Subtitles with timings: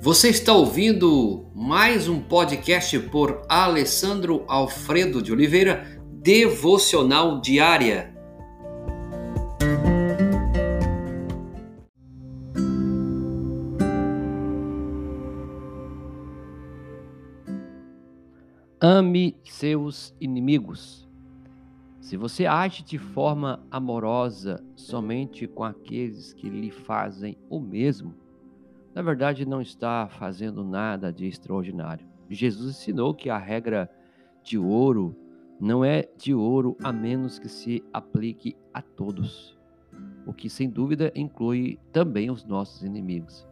[0.00, 8.14] Você está ouvindo mais um podcast por Alessandro Alfredo de Oliveira, Devocional Diária.
[18.80, 21.08] Ame seus inimigos.
[22.00, 28.27] Se você age de forma amorosa somente com aqueles que lhe fazem o mesmo,
[28.98, 32.04] na verdade não está fazendo nada de extraordinário.
[32.28, 33.88] Jesus ensinou que a regra
[34.42, 35.14] de ouro
[35.60, 39.56] não é de ouro a menos que se aplique a todos,
[40.26, 43.46] o que sem dúvida inclui também os nossos inimigos.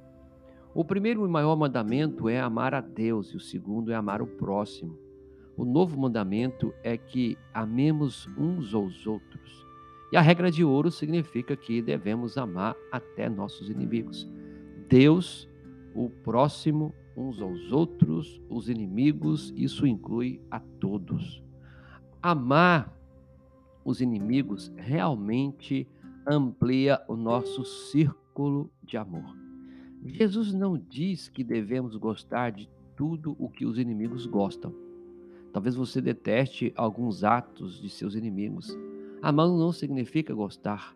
[0.74, 4.26] O primeiro e maior mandamento é amar a Deus e o segundo é amar o
[4.26, 4.98] próximo.
[5.56, 9.64] O novo mandamento é que amemos uns aos outros.
[10.10, 14.28] E a regra de ouro significa que devemos amar até nossos inimigos.
[14.88, 15.48] Deus,
[15.94, 21.42] o próximo, uns aos outros, os inimigos, isso inclui a todos.
[22.22, 22.92] Amar
[23.84, 25.88] os inimigos realmente
[26.26, 29.36] amplia o nosso círculo de amor.
[30.04, 34.86] Jesus não diz que devemos gostar de tudo o que os inimigos gostam
[35.56, 38.76] Talvez você deteste alguns atos de seus inimigos.
[39.22, 40.94] Amar não significa gostar.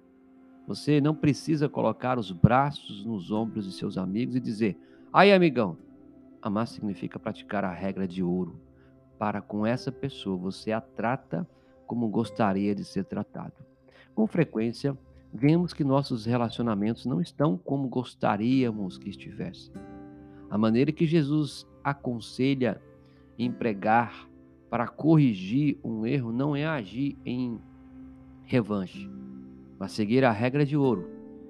[0.71, 4.79] Você não precisa colocar os braços nos ombros de seus amigos e dizer:
[5.13, 5.77] "Ai, amigão".
[6.41, 8.55] Amar significa praticar a regra de ouro.
[9.19, 11.45] Para com essa pessoa, você a trata
[11.89, 13.55] como gostaria de ser tratado.
[14.15, 14.97] Com frequência,
[15.35, 19.75] vemos que nossos relacionamentos não estão como gostaríamos que estivessem.
[20.49, 22.81] A maneira que Jesus aconselha
[23.37, 24.31] empregar
[24.71, 27.61] para corrigir um erro não é agir em
[28.45, 29.11] revanche,
[29.81, 31.09] mas seguir a regra de ouro.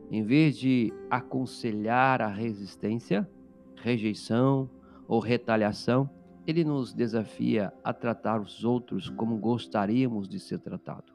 [0.08, 3.28] Em vez de aconselhar a resistência,
[3.74, 4.70] rejeição
[5.08, 6.08] ou retaliação,
[6.46, 11.12] ele nos desafia a tratar os outros como gostaríamos de ser tratado.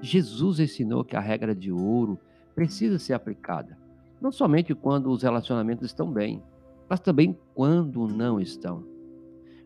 [0.00, 2.20] Jesus ensinou que a regra de ouro
[2.54, 3.76] precisa ser aplicada,
[4.20, 6.40] não somente quando os relacionamentos estão bem,
[6.88, 8.84] mas também quando não estão.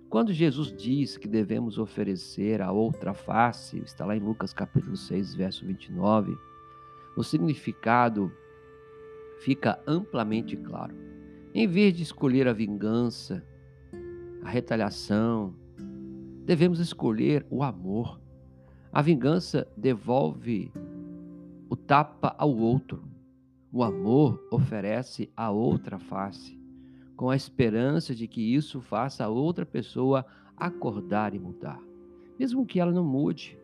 [0.08, 5.34] Quando Jesus diz que devemos oferecer a outra face, está lá em Lucas capítulo 6,
[5.34, 6.34] verso 29,
[7.16, 8.32] o significado
[9.40, 10.94] fica amplamente claro.
[11.54, 13.44] Em vez de escolher a vingança,
[14.42, 15.54] a retaliação,
[16.44, 18.20] devemos escolher o amor.
[18.92, 20.72] A vingança devolve
[21.68, 23.02] o tapa ao outro.
[23.72, 26.58] O amor oferece a outra face
[27.18, 30.24] com a esperança de que isso faça a outra pessoa
[30.56, 31.82] acordar e mudar.
[32.38, 33.58] Mesmo que ela não mude,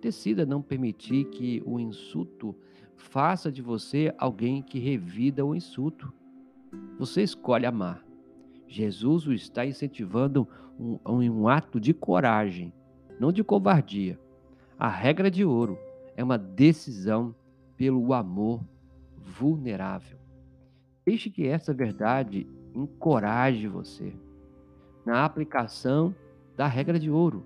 [0.00, 2.56] decida não permitir que o insulto
[2.96, 6.12] faça de você alguém que revida o insulto.
[6.98, 8.04] Você escolhe amar.
[8.66, 12.72] Jesus o está incentivando um, um ato de coragem,
[13.20, 14.18] não de covardia.
[14.78, 15.78] A regra de ouro
[16.16, 17.34] é uma decisão
[17.76, 18.60] pelo amor
[19.16, 20.18] vulnerável.
[21.04, 24.12] Deixe que essa verdade encoraje você
[25.04, 26.14] na aplicação
[26.56, 27.44] da regra de ouro,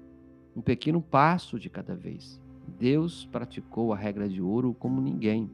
[0.54, 2.40] um pequeno passo de cada vez.
[2.78, 5.50] Deus praticou a regra de ouro como ninguém,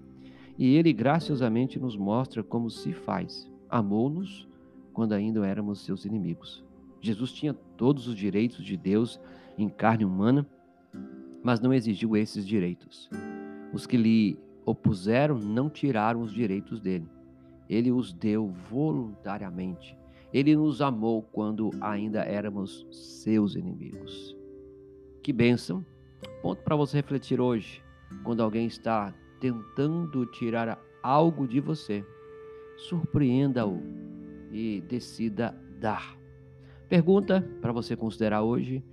[0.59, 3.51] e ele graciosamente nos mostra como se faz.
[3.69, 4.47] Amou-nos
[4.93, 6.63] quando ainda éramos seus inimigos.
[7.01, 9.21] Jesus tinha todos os direitos de Deus
[9.59, 10.47] em carne humana,
[11.43, 13.11] mas não exigiu esses direitos.
[13.73, 17.09] Os que lhe opuseram não tiraram os direitos dele.
[17.69, 19.97] Ele os deu voluntariamente.
[20.33, 24.37] Ele nos amou quando ainda éramos seus inimigos.
[25.23, 25.85] Que bênção!
[26.43, 27.83] Ponto para você refletir hoje.
[28.23, 32.05] Quando alguém está tentando tirar algo de você,
[32.77, 33.81] surpreenda-o
[34.53, 36.17] e decida dar.
[36.89, 38.85] Pergunta para você considerar hoje: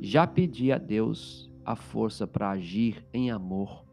[0.00, 3.84] já pedi a Deus a força para agir em amor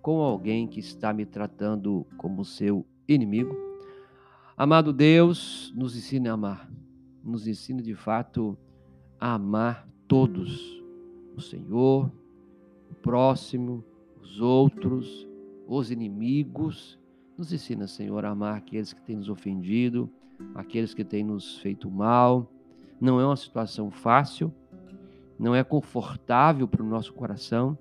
[0.00, 3.54] com alguém que está me tratando como seu inimigo?
[4.56, 6.70] Amado Deus, nos ensine a amar.
[7.22, 8.56] Nos ensine de fato
[9.20, 10.82] a amar todos.
[11.36, 12.10] O Senhor,
[12.90, 13.84] o próximo,
[14.20, 15.28] os outros,
[15.66, 16.98] os inimigos.
[17.36, 20.10] Nos ensina, Senhor, a amar aqueles que têm nos ofendido,
[20.54, 22.50] aqueles que têm nos feito mal.
[23.00, 24.52] Não é uma situação fácil,
[25.38, 27.78] não é confortável para o nosso coração,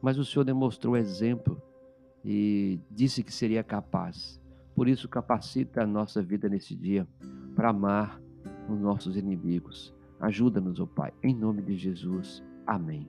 [0.00, 1.60] mas o Senhor demonstrou exemplo
[2.24, 4.40] e disse que seria capaz.
[4.74, 7.06] Por isso, capacita a nossa vida nesse dia
[7.54, 8.20] para amar
[8.68, 9.94] os nossos inimigos.
[10.18, 12.42] Ajuda-nos, ó oh Pai, em nome de Jesus.
[12.66, 13.08] Amém.